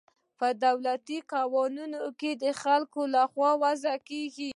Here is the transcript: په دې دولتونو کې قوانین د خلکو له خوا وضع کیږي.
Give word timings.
په 0.39 0.47
دې 0.51 0.57
دولتونو 0.63 0.99
کې 1.07 1.17
قوانین 1.33 1.91
د 2.43 2.45
خلکو 2.61 3.01
له 3.13 3.23
خوا 3.31 3.51
وضع 3.63 3.95
کیږي. 4.09 4.49